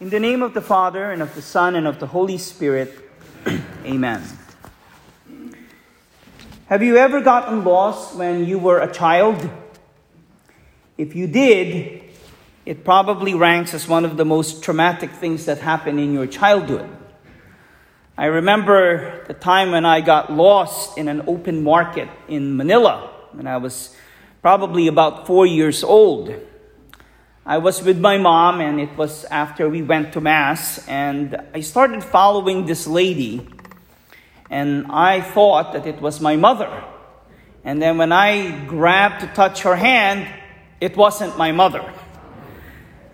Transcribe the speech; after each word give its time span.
In 0.00 0.08
the 0.08 0.18
name 0.18 0.42
of 0.42 0.54
the 0.54 0.62
Father, 0.62 1.12
and 1.12 1.20
of 1.20 1.34
the 1.34 1.42
Son, 1.42 1.76
and 1.76 1.86
of 1.86 2.00
the 2.00 2.06
Holy 2.06 2.38
Spirit, 2.38 2.90
amen. 3.84 4.22
Have 6.68 6.82
you 6.82 6.96
ever 6.96 7.20
gotten 7.20 7.64
lost 7.64 8.16
when 8.16 8.46
you 8.46 8.58
were 8.58 8.80
a 8.80 8.90
child? 8.90 9.50
If 10.96 11.14
you 11.14 11.26
did, 11.26 12.02
it 12.64 12.82
probably 12.82 13.34
ranks 13.34 13.74
as 13.74 13.86
one 13.86 14.06
of 14.06 14.16
the 14.16 14.24
most 14.24 14.64
traumatic 14.64 15.10
things 15.10 15.44
that 15.44 15.58
happened 15.58 16.00
in 16.00 16.14
your 16.14 16.26
childhood. 16.26 16.88
I 18.16 18.24
remember 18.24 19.22
the 19.26 19.34
time 19.34 19.70
when 19.70 19.84
I 19.84 20.00
got 20.00 20.32
lost 20.32 20.96
in 20.96 21.08
an 21.08 21.24
open 21.26 21.62
market 21.62 22.08
in 22.26 22.56
Manila 22.56 23.10
when 23.32 23.46
I 23.46 23.58
was 23.58 23.94
probably 24.40 24.86
about 24.86 25.26
four 25.26 25.44
years 25.44 25.84
old. 25.84 26.32
I 27.46 27.56
was 27.56 27.82
with 27.82 27.98
my 27.98 28.18
mom, 28.18 28.60
and 28.60 28.78
it 28.78 28.96
was 28.98 29.24
after 29.24 29.68
we 29.68 29.80
went 29.82 30.12
to 30.12 30.20
Mass, 30.20 30.86
and 30.86 31.36
I 31.54 31.60
started 31.60 32.04
following 32.04 32.66
this 32.66 32.86
lady, 32.86 33.48
and 34.50 34.86
I 34.90 35.22
thought 35.22 35.72
that 35.72 35.86
it 35.86 36.02
was 36.02 36.20
my 36.20 36.36
mother. 36.36 36.84
And 37.64 37.80
then 37.80 37.96
when 37.96 38.12
I 38.12 38.66
grabbed 38.66 39.20
to 39.20 39.26
touch 39.28 39.62
her 39.62 39.74
hand, 39.74 40.28
it 40.80 40.96
wasn't 40.96 41.38
my 41.38 41.52
mother. 41.52 41.90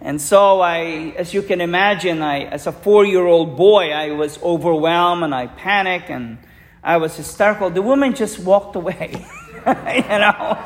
And 0.00 0.20
so 0.20 0.60
I, 0.60 1.14
as 1.16 1.32
you 1.32 1.42
can 1.42 1.60
imagine, 1.60 2.22
I, 2.22 2.44
as 2.44 2.66
a 2.66 2.72
four-year-old 2.72 3.56
boy, 3.56 3.90
I 3.90 4.10
was 4.10 4.40
overwhelmed 4.42 5.24
and 5.24 5.34
I 5.34 5.46
panicked 5.46 6.10
and 6.10 6.38
I 6.82 6.96
was 6.98 7.16
hysterical. 7.16 7.70
The 7.70 7.82
woman 7.82 8.14
just 8.14 8.38
walked 8.38 8.76
away, 8.76 9.26
you 9.66 10.18
know. 10.18 10.58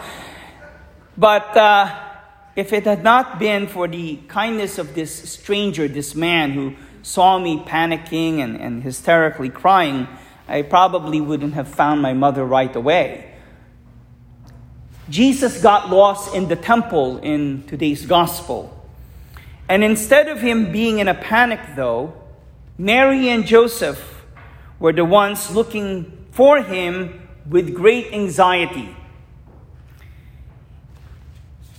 But 1.17 1.57
uh, 1.57 2.10
if 2.57 2.73
it 2.73 2.85
had 2.85 3.03
not 3.03 3.39
been 3.39 3.67
for 3.67 3.87
the 3.89 4.17
kindness 4.29 4.79
of 4.79 4.95
this 4.95 5.31
stranger, 5.31 5.89
this 5.89 6.15
man 6.15 6.53
who 6.53 6.75
saw 7.03 7.39
me 7.39 7.59
panicking 7.65 8.39
and, 8.41 8.57
and 8.57 8.83
hysterically 8.83 9.49
crying, 9.49 10.09
I 10.49 10.63
probably 10.63 11.21
wouldn't 11.21 11.55
have 11.55 11.69
found 11.69 12.03
my 12.03 12.13
mother 12.13 12.45
right 12.45 12.75
away. 12.75 13.35
Jesus 15.09 15.61
got 15.61 15.91
lost 15.91 16.35
in 16.35 16.49
the 16.49 16.57
temple 16.57 17.19
in 17.19 17.65
today's 17.67 18.07
gospel. 18.07 18.77
And 19.69 19.83
instead 19.85 20.29
of 20.29 20.41
him 20.41 20.73
being 20.73 20.99
in 20.99 21.09
a 21.09 21.15
panic, 21.15 21.61
though, 21.77 22.15
Mary 22.77 23.29
and 23.29 23.47
Joseph 23.47 24.25
were 24.79 24.93
the 24.93 25.05
ones 25.05 25.55
looking 25.55 26.27
for 26.33 26.63
him 26.63 27.29
with 27.49 27.75
great 27.75 28.13
anxiety. 28.13 28.97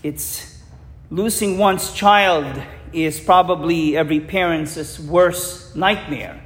It's 0.04 0.51
losing 1.12 1.58
one's 1.58 1.92
child 1.92 2.64
is 2.94 3.20
probably 3.20 3.96
every 3.98 4.22
parent's 4.22 5.00
worst 5.00 5.76
nightmare. 5.76 6.42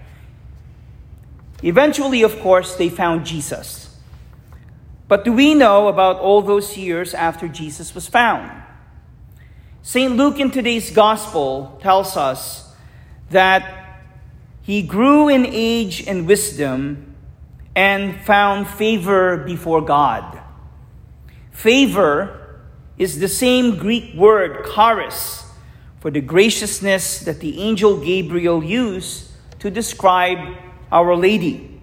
Eventually, 1.63 2.23
of 2.23 2.39
course, 2.39 2.75
they 2.75 2.89
found 2.89 3.25
Jesus. 3.25 3.97
But 5.07 5.23
do 5.23 5.31
we 5.31 5.53
know 5.53 5.87
about 5.87 6.17
all 6.17 6.41
those 6.41 6.77
years 6.77 7.13
after 7.13 7.47
Jesus 7.47 7.93
was 7.93 8.07
found? 8.07 8.51
St. 9.83 10.15
Luke 10.15 10.39
in 10.39 10.49
today's 10.49 10.89
gospel 10.89 11.79
tells 11.81 12.17
us 12.17 12.73
that 13.29 14.01
he 14.63 14.81
grew 14.81 15.29
in 15.29 15.45
age 15.45 16.07
and 16.07 16.27
wisdom 16.27 17.15
and 17.75 18.19
found 18.21 18.67
favor 18.67 19.37
before 19.37 19.81
God. 19.81 20.41
Favor 21.51 22.44
is 22.97 23.19
the 23.19 23.27
same 23.27 23.77
Greek 23.77 24.13
word, 24.15 24.65
charis, 24.73 25.43
for 25.99 26.11
the 26.11 26.21
graciousness 26.21 27.19
that 27.19 27.39
the 27.39 27.59
angel 27.59 27.97
Gabriel 27.97 28.63
used 28.63 29.31
to 29.59 29.69
describe 29.69 30.57
Our 30.91 31.15
Lady. 31.15 31.81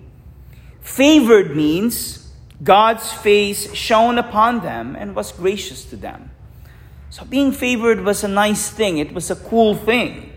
Favored 0.80 1.56
means 1.56 2.32
God's 2.62 3.12
face 3.12 3.74
shone 3.74 4.19
upon 4.19 4.60
them 4.60 4.97
and 4.97 5.14
was 5.16 5.32
gracious 5.32 5.84
to 5.87 5.97
them. 5.97 6.31
So 7.10 7.25
being 7.25 7.53
favored 7.53 8.00
was 8.00 8.25
a 8.25 8.28
nice 8.28 8.70
thing, 8.70 8.98
it 8.98 9.12
was 9.12 9.31
a 9.31 9.37
cool 9.37 9.75
thing. 9.75 10.32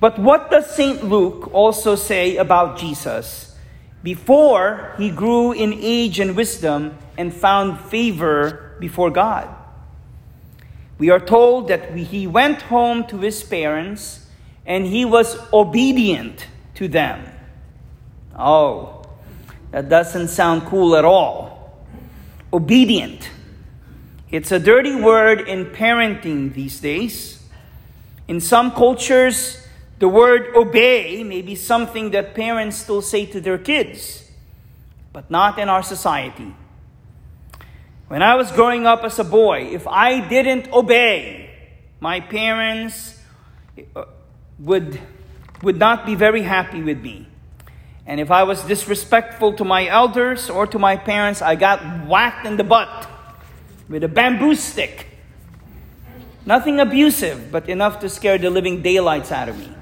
But 0.00 0.18
what 0.18 0.50
does 0.50 0.74
St. 0.74 1.04
Luke 1.04 1.50
also 1.54 1.94
say 1.94 2.36
about 2.36 2.78
Jesus? 2.78 3.56
Before 4.02 4.94
he 4.98 5.10
grew 5.10 5.52
in 5.52 5.72
age 5.72 6.20
and 6.20 6.36
wisdom 6.36 6.98
and 7.16 7.32
found 7.32 7.80
favor 7.80 8.63
before 8.78 9.10
God. 9.10 9.48
We 10.98 11.10
are 11.10 11.20
told 11.20 11.68
that 11.68 11.94
he 11.94 12.26
went 12.26 12.62
home 12.62 13.04
to 13.08 13.18
his 13.18 13.42
parents 13.42 14.26
and 14.64 14.86
he 14.86 15.04
was 15.04 15.36
obedient 15.52 16.46
to 16.76 16.88
them. 16.88 17.24
Oh, 18.38 19.04
that 19.70 19.88
doesn't 19.88 20.28
sound 20.28 20.62
cool 20.66 20.96
at 20.96 21.04
all. 21.04 21.84
Obedient. 22.52 23.28
It's 24.30 24.52
a 24.52 24.58
dirty 24.58 24.94
word 24.94 25.48
in 25.48 25.66
parenting 25.66 26.54
these 26.54 26.80
days. 26.80 27.42
In 28.26 28.40
some 28.40 28.70
cultures, 28.70 29.66
the 29.98 30.08
word 30.08 30.54
obey 30.56 31.22
may 31.22 31.42
be 31.42 31.54
something 31.54 32.10
that 32.10 32.34
parents 32.34 32.76
still 32.76 33.02
say 33.02 33.26
to 33.26 33.40
their 33.40 33.58
kids, 33.58 34.30
but 35.12 35.30
not 35.30 35.58
in 35.58 35.68
our 35.68 35.82
society. 35.82 36.54
When 38.08 38.22
I 38.22 38.34
was 38.34 38.52
growing 38.52 38.86
up 38.86 39.02
as 39.02 39.18
a 39.18 39.24
boy, 39.24 39.68
if 39.72 39.86
I 39.86 40.26
didn't 40.28 40.72
obey, 40.72 41.50
my 42.00 42.20
parents 42.20 43.18
uh, 43.96 44.04
would, 44.58 45.00
would 45.62 45.78
not 45.78 46.04
be 46.04 46.14
very 46.14 46.42
happy 46.42 46.82
with 46.82 47.00
me. 47.00 47.26
And 48.06 48.20
if 48.20 48.30
I 48.30 48.42
was 48.42 48.62
disrespectful 48.64 49.54
to 49.54 49.64
my 49.64 49.88
elders 49.88 50.50
or 50.50 50.66
to 50.66 50.78
my 50.78 50.96
parents, 50.96 51.40
I 51.40 51.54
got 51.54 52.06
whacked 52.06 52.44
in 52.46 52.58
the 52.58 52.64
butt 52.64 53.08
with 53.88 54.04
a 54.04 54.08
bamboo 54.08 54.54
stick. 54.54 55.06
Nothing 56.44 56.80
abusive, 56.80 57.50
but 57.50 57.70
enough 57.70 58.00
to 58.00 58.10
scare 58.10 58.36
the 58.36 58.50
living 58.50 58.82
daylights 58.82 59.32
out 59.32 59.48
of 59.48 59.58
me. 59.58 59.72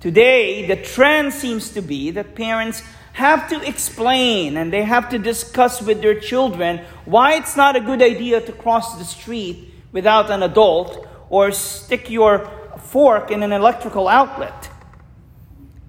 Today, 0.00 0.66
the 0.66 0.76
trend 0.76 1.32
seems 1.32 1.70
to 1.70 1.80
be 1.80 2.10
that 2.10 2.34
parents 2.34 2.82
have 3.14 3.48
to 3.48 3.62
explain 3.66 4.56
and 4.56 4.72
they 4.72 4.82
have 4.82 5.08
to 5.08 5.18
discuss 5.18 5.80
with 5.80 6.02
their 6.02 6.18
children 6.18 6.84
why 7.04 7.34
it's 7.34 7.56
not 7.56 7.76
a 7.76 7.80
good 7.80 8.02
idea 8.02 8.40
to 8.40 8.52
cross 8.52 8.98
the 8.98 9.04
street 9.04 9.72
without 9.92 10.30
an 10.30 10.42
adult 10.42 11.06
or 11.30 11.52
stick 11.52 12.10
your 12.10 12.50
fork 12.78 13.30
in 13.30 13.44
an 13.44 13.52
electrical 13.52 14.08
outlet. 14.08 14.68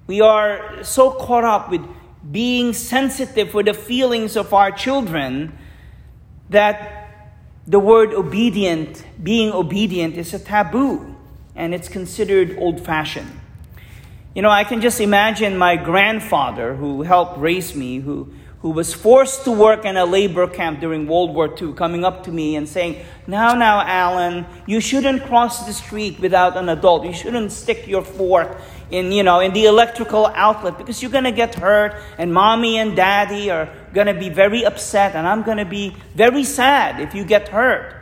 We 0.06 0.20
are 0.20 0.84
so 0.84 1.10
caught 1.10 1.42
up 1.42 1.68
with 1.68 1.84
being 2.30 2.72
sensitive 2.72 3.50
for 3.50 3.64
the 3.64 3.74
feelings 3.74 4.36
of 4.36 4.54
our 4.54 4.70
children 4.70 5.58
that 6.48 7.10
the 7.66 7.80
word 7.80 8.14
obedient, 8.14 9.04
being 9.20 9.50
obedient, 9.50 10.16
is 10.16 10.32
a 10.32 10.38
taboo 10.38 11.16
and 11.56 11.74
it's 11.74 11.88
considered 11.88 12.56
old 12.56 12.84
fashioned. 12.84 13.40
You 14.36 14.42
know, 14.42 14.50
I 14.50 14.64
can 14.64 14.82
just 14.82 15.00
imagine 15.00 15.56
my 15.56 15.76
grandfather 15.76 16.74
who 16.74 17.00
helped 17.00 17.38
raise 17.38 17.74
me, 17.74 18.00
who, 18.00 18.34
who 18.60 18.68
was 18.68 18.92
forced 18.92 19.44
to 19.44 19.50
work 19.50 19.86
in 19.86 19.96
a 19.96 20.04
labor 20.04 20.46
camp 20.46 20.78
during 20.78 21.06
World 21.06 21.34
War 21.34 21.56
II, 21.58 21.72
coming 21.72 22.04
up 22.04 22.24
to 22.24 22.30
me 22.30 22.54
and 22.54 22.68
saying, 22.68 23.02
Now, 23.26 23.54
now, 23.54 23.80
Alan, 23.80 24.44
you 24.66 24.78
shouldn't 24.78 25.22
cross 25.22 25.64
the 25.64 25.72
street 25.72 26.20
without 26.20 26.54
an 26.58 26.68
adult. 26.68 27.06
You 27.06 27.14
shouldn't 27.14 27.50
stick 27.50 27.86
your 27.86 28.02
fork 28.02 28.60
in, 28.90 29.10
you 29.10 29.22
know, 29.22 29.40
in 29.40 29.54
the 29.54 29.64
electrical 29.64 30.26
outlet 30.34 30.76
because 30.76 31.00
you're 31.00 31.10
going 31.10 31.24
to 31.24 31.32
get 31.32 31.54
hurt 31.54 31.94
and 32.18 32.30
mommy 32.30 32.76
and 32.76 32.94
daddy 32.94 33.50
are 33.50 33.74
going 33.94 34.06
to 34.06 34.12
be 34.12 34.28
very 34.28 34.66
upset 34.66 35.14
and 35.16 35.26
I'm 35.26 35.44
going 35.44 35.56
to 35.56 35.64
be 35.64 35.96
very 36.14 36.44
sad 36.44 37.00
if 37.00 37.14
you 37.14 37.24
get 37.24 37.48
hurt. 37.48 37.96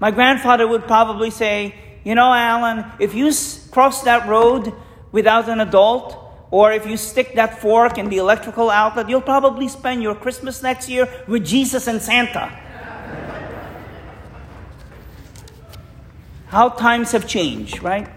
My 0.00 0.10
grandfather 0.10 0.66
would 0.66 0.88
probably 0.88 1.30
say, 1.30 1.76
You 2.02 2.16
know, 2.16 2.32
Alan, 2.32 2.84
if 2.98 3.14
you 3.14 3.30
cross 3.70 4.02
that 4.02 4.28
road, 4.28 4.74
without 5.12 5.48
an 5.48 5.60
adult, 5.60 6.18
or 6.50 6.72
if 6.72 6.86
you 6.86 6.96
stick 6.96 7.34
that 7.34 7.60
fork 7.60 7.98
in 7.98 8.08
the 8.08 8.18
electrical 8.18 8.70
outlet, 8.70 9.08
you'll 9.08 9.20
probably 9.20 9.68
spend 9.68 10.02
your 10.02 10.14
Christmas 10.14 10.62
next 10.62 10.88
year 10.88 11.08
with 11.28 11.44
Jesus 11.46 11.86
and 11.86 12.02
Santa. 12.02 12.50
How 16.48 16.68
times 16.68 17.12
have 17.12 17.26
changed, 17.26 17.82
right? 17.82 18.08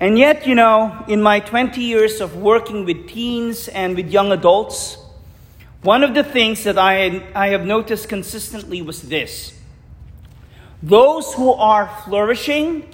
And 0.00 0.18
yet, 0.18 0.46
you 0.46 0.54
know, 0.54 1.04
in 1.06 1.22
my 1.22 1.40
20 1.40 1.80
years 1.80 2.20
of 2.20 2.36
working 2.36 2.84
with 2.84 3.06
teens 3.06 3.68
and 3.68 3.94
with 3.94 4.10
young 4.10 4.32
adults, 4.32 4.96
one 5.82 6.02
of 6.02 6.14
the 6.14 6.24
things 6.24 6.64
that 6.64 6.78
I, 6.78 7.22
I 7.34 7.48
have 7.48 7.64
noticed 7.64 8.08
consistently 8.08 8.82
was 8.82 9.02
this 9.02 9.54
those 10.82 11.34
who 11.34 11.52
are 11.52 11.88
flourishing 12.04 12.84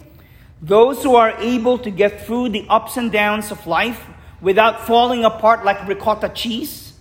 those 0.61 1.03
who 1.03 1.15
are 1.15 1.33
able 1.39 1.79
to 1.79 1.91
get 1.91 2.25
through 2.27 2.49
the 2.51 2.67
ups 2.69 2.97
and 2.97 3.13
downs 3.13 3.51
of 3.51 3.67
life 3.67 4.07
without 4.41 4.87
falling 4.87 5.25
apart 5.25 5.65
like 5.65 5.87
ricotta 5.87 6.29
cheese 6.31 6.95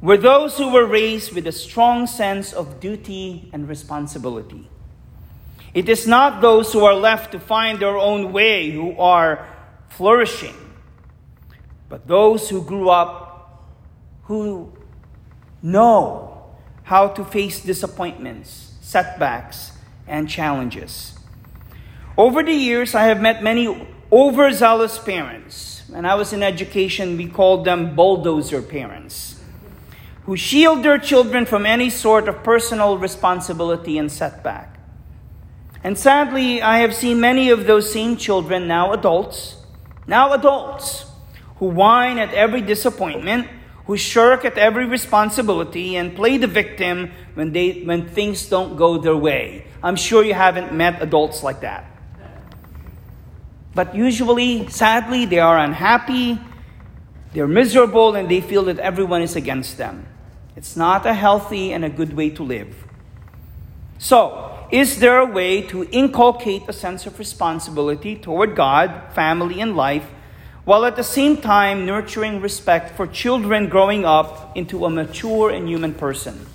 were 0.00 0.16
those 0.16 0.56
who 0.56 0.72
were 0.72 0.86
raised 0.86 1.32
with 1.32 1.46
a 1.46 1.52
strong 1.52 2.06
sense 2.06 2.52
of 2.52 2.80
duty 2.80 3.50
and 3.52 3.68
responsibility. 3.68 4.68
It 5.74 5.88
is 5.88 6.06
not 6.06 6.40
those 6.40 6.72
who 6.72 6.84
are 6.84 6.94
left 6.94 7.32
to 7.32 7.40
find 7.40 7.80
their 7.80 7.98
own 7.98 8.32
way 8.32 8.70
who 8.70 8.96
are 8.96 9.46
flourishing, 9.88 10.54
but 11.88 12.06
those 12.06 12.48
who 12.48 12.62
grew 12.62 12.88
up 12.88 13.66
who 14.24 14.72
know 15.62 16.44
how 16.84 17.08
to 17.08 17.24
face 17.24 17.60
disappointments, 17.60 18.74
setbacks, 18.80 19.72
and 20.06 20.28
challenges. 20.28 21.17
Over 22.18 22.42
the 22.42 22.52
years, 22.52 22.96
I 22.96 23.04
have 23.04 23.20
met 23.20 23.44
many 23.44 23.86
overzealous 24.10 24.98
parents. 24.98 25.84
When 25.86 26.04
I 26.04 26.16
was 26.16 26.32
in 26.32 26.42
education, 26.42 27.16
we 27.16 27.28
called 27.28 27.64
them 27.64 27.94
bulldozer 27.94 28.60
parents, 28.60 29.40
who 30.24 30.36
shield 30.36 30.82
their 30.82 30.98
children 30.98 31.46
from 31.46 31.64
any 31.64 31.90
sort 31.90 32.28
of 32.28 32.42
personal 32.42 32.98
responsibility 32.98 33.98
and 33.98 34.10
setback. 34.10 34.80
And 35.84 35.96
sadly, 35.96 36.60
I 36.60 36.78
have 36.78 36.92
seen 36.92 37.20
many 37.20 37.50
of 37.50 37.68
those 37.68 37.92
same 37.92 38.16
children, 38.16 38.66
now 38.66 38.92
adults, 38.92 39.54
now 40.08 40.32
adults, 40.32 41.06
who 41.58 41.66
whine 41.66 42.18
at 42.18 42.34
every 42.34 42.62
disappointment, 42.62 43.46
who 43.86 43.96
shirk 43.96 44.44
at 44.44 44.58
every 44.58 44.86
responsibility, 44.86 45.94
and 45.94 46.16
play 46.16 46.36
the 46.36 46.48
victim 46.48 47.12
when, 47.34 47.52
they, 47.52 47.82
when 47.82 48.08
things 48.08 48.48
don't 48.48 48.76
go 48.76 48.98
their 48.98 49.16
way. 49.16 49.68
I'm 49.84 49.94
sure 49.94 50.24
you 50.24 50.34
haven't 50.34 50.74
met 50.74 51.00
adults 51.00 51.44
like 51.44 51.60
that. 51.60 51.94
But 53.74 53.94
usually, 53.94 54.68
sadly, 54.68 55.26
they 55.26 55.38
are 55.38 55.58
unhappy, 55.58 56.40
they're 57.32 57.46
miserable, 57.46 58.14
and 58.14 58.28
they 58.28 58.40
feel 58.40 58.64
that 58.64 58.78
everyone 58.78 59.22
is 59.22 59.36
against 59.36 59.78
them. 59.78 60.06
It's 60.56 60.76
not 60.76 61.06
a 61.06 61.14
healthy 61.14 61.72
and 61.72 61.84
a 61.84 61.88
good 61.88 62.14
way 62.14 62.30
to 62.30 62.42
live. 62.42 62.74
So, 63.98 64.58
is 64.70 64.98
there 64.98 65.18
a 65.18 65.26
way 65.26 65.62
to 65.62 65.88
inculcate 65.90 66.62
a 66.68 66.72
sense 66.72 67.06
of 67.06 67.18
responsibility 67.18 68.16
toward 68.16 68.56
God, 68.56 69.12
family, 69.12 69.60
and 69.60 69.76
life, 69.76 70.06
while 70.64 70.84
at 70.84 70.96
the 70.96 71.04
same 71.04 71.36
time 71.36 71.86
nurturing 71.86 72.40
respect 72.40 72.96
for 72.96 73.06
children 73.06 73.68
growing 73.68 74.04
up 74.04 74.56
into 74.56 74.84
a 74.84 74.90
mature 74.90 75.50
and 75.50 75.68
human 75.68 75.94
person? 75.94 76.46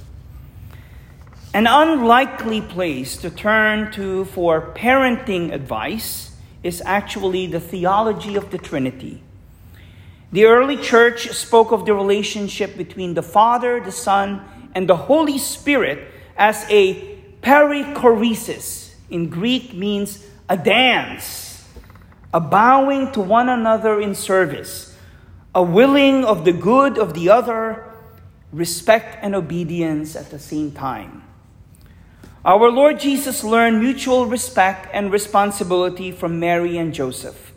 An 1.53 1.65
unlikely 1.65 2.61
place 2.61 3.15
to 3.17 3.29
turn 3.29 3.91
to 3.93 4.25
for 4.25 4.73
parenting 4.75 5.53
advice 5.53 6.32
is 6.63 6.81
actually 6.85 7.45
the 7.47 7.59
theology 7.59 8.35
of 8.35 8.49
the 8.51 8.57
Trinity. 8.57 9.21
The 10.31 10.45
early 10.45 10.77
church 10.77 11.29
spoke 11.29 11.71
of 11.71 11.85
the 11.85 11.93
relationship 11.93 12.75
between 12.75 13.13
the 13.13 13.21
Father, 13.21 13.79
the 13.79 13.91
Son, 13.91 14.41
and 14.73 14.89
the 14.89 14.95
Holy 14.95 15.37
Spirit 15.37 16.07
as 16.35 16.65
a 16.69 17.19
Perichoresis 17.41 18.95
in 19.09 19.29
Greek 19.29 19.73
means 19.73 20.25
a 20.49 20.57
dance, 20.57 21.67
a 22.33 22.39
bowing 22.39 23.11
to 23.11 23.21
one 23.21 23.49
another 23.49 24.01
in 24.01 24.15
service, 24.15 24.97
a 25.53 25.61
willing 25.61 26.25
of 26.25 26.45
the 26.45 26.53
good 26.53 26.97
of 26.97 27.13
the 27.13 27.29
other, 27.29 27.93
respect 28.51 29.17
and 29.21 29.35
obedience 29.35 30.15
at 30.15 30.31
the 30.31 30.39
same 30.39 30.71
time. 30.71 31.22
Our 32.45 32.69
Lord 32.69 32.99
Jesus 32.99 33.41
learned 33.41 33.79
mutual 33.79 34.25
respect 34.25 34.89
and 34.91 35.13
responsibility 35.13 36.11
from 36.11 36.41
Mary 36.41 36.77
and 36.77 36.93
Joseph. 36.93 37.53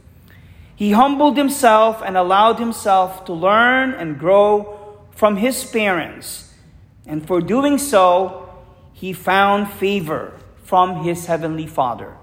He 0.77 0.93
humbled 0.93 1.37
himself 1.37 2.01
and 2.05 2.17
allowed 2.17 2.61
himself 2.61 3.25
to 3.25 3.33
learn 3.33 3.95
and 3.95 4.17
grow 4.17 5.01
from 5.11 5.39
his 5.39 5.65
parents. 5.65 6.55
And 7.05 7.27
for 7.27 7.41
doing 7.41 7.79
so, 7.79 8.49
he 8.93 9.13
found 9.13 9.73
favor 9.73 10.35
from 10.63 11.03
his 11.03 11.27
heavenly 11.27 11.67
Father. 11.67 12.17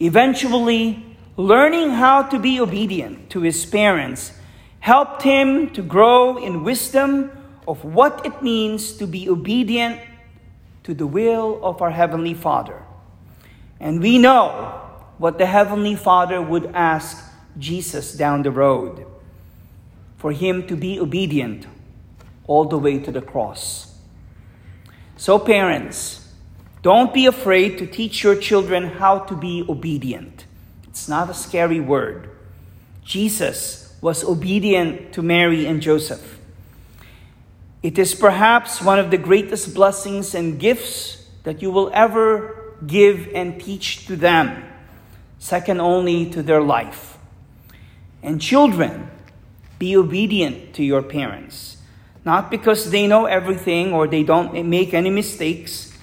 Eventually, 0.00 1.04
learning 1.36 1.90
how 1.90 2.22
to 2.22 2.38
be 2.38 2.58
obedient 2.58 3.28
to 3.30 3.42
his 3.42 3.66
parents 3.66 4.32
helped 4.78 5.22
him 5.22 5.68
to 5.70 5.82
grow 5.82 6.38
in 6.38 6.64
wisdom 6.64 7.30
of 7.68 7.84
what 7.84 8.24
it 8.24 8.40
means 8.40 8.94
to 8.94 9.06
be 9.06 9.28
obedient 9.28 10.00
to 10.90 10.94
the 10.94 11.06
will 11.06 11.60
of 11.62 11.80
our 11.80 11.92
Heavenly 11.92 12.34
Father. 12.34 12.82
And 13.78 14.00
we 14.00 14.18
know 14.18 14.80
what 15.18 15.38
the 15.38 15.46
Heavenly 15.46 15.94
Father 15.94 16.42
would 16.42 16.66
ask 16.74 17.24
Jesus 17.56 18.12
down 18.14 18.42
the 18.42 18.50
road 18.50 19.06
for 20.18 20.32
him 20.32 20.66
to 20.66 20.74
be 20.74 20.98
obedient 20.98 21.68
all 22.48 22.64
the 22.64 22.76
way 22.76 22.98
to 22.98 23.12
the 23.12 23.22
cross. 23.22 23.94
So, 25.16 25.38
parents, 25.38 26.28
don't 26.82 27.14
be 27.14 27.26
afraid 27.26 27.78
to 27.78 27.86
teach 27.86 28.24
your 28.24 28.34
children 28.34 28.88
how 28.98 29.20
to 29.20 29.36
be 29.36 29.64
obedient. 29.68 30.44
It's 30.88 31.08
not 31.08 31.30
a 31.30 31.34
scary 31.34 31.78
word. 31.78 32.30
Jesus 33.04 33.96
was 34.00 34.24
obedient 34.24 35.12
to 35.12 35.22
Mary 35.22 35.66
and 35.66 35.80
Joseph. 35.80 36.39
It 37.82 37.98
is 37.98 38.14
perhaps 38.14 38.82
one 38.82 38.98
of 38.98 39.10
the 39.10 39.16
greatest 39.16 39.74
blessings 39.74 40.34
and 40.34 40.58
gifts 40.58 41.24
that 41.44 41.62
you 41.62 41.70
will 41.70 41.90
ever 41.94 42.76
give 42.86 43.28
and 43.34 43.58
teach 43.58 44.06
to 44.06 44.16
them, 44.16 44.62
second 45.38 45.80
only 45.80 46.28
to 46.30 46.42
their 46.42 46.60
life. 46.60 47.16
And 48.22 48.40
children, 48.40 49.10
be 49.78 49.96
obedient 49.96 50.74
to 50.74 50.84
your 50.84 51.02
parents. 51.02 51.78
Not 52.22 52.50
because 52.50 52.90
they 52.90 53.06
know 53.06 53.24
everything 53.24 53.94
or 53.94 54.06
they 54.06 54.24
don't 54.24 54.66
make 54.68 54.92
any 54.92 55.08
mistakes, 55.08 55.96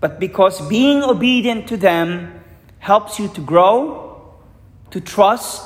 but 0.00 0.20
because 0.20 0.60
being 0.68 1.02
obedient 1.02 1.66
to 1.68 1.78
them 1.78 2.44
helps 2.78 3.18
you 3.18 3.28
to 3.28 3.40
grow, 3.40 4.34
to 4.90 5.00
trust, 5.00 5.64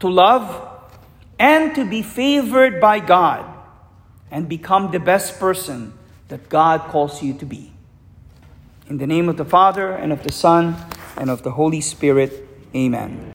to 0.00 0.08
love, 0.08 0.66
and 1.38 1.76
to 1.76 1.84
be 1.84 2.02
favored 2.02 2.80
by 2.80 2.98
God 2.98 3.59
and 4.30 4.48
become 4.48 4.90
the 4.90 5.00
best 5.00 5.38
person 5.38 5.92
that 6.28 6.48
God 6.48 6.82
calls 6.88 7.22
you 7.22 7.34
to 7.34 7.44
be. 7.44 7.72
In 8.88 8.98
the 8.98 9.06
name 9.06 9.28
of 9.28 9.36
the 9.36 9.44
Father, 9.44 9.92
and 9.92 10.12
of 10.12 10.22
the 10.22 10.32
Son, 10.32 10.76
and 11.16 11.30
of 11.30 11.42
the 11.42 11.52
Holy 11.52 11.80
Spirit, 11.80 12.32
amen. 12.74 13.26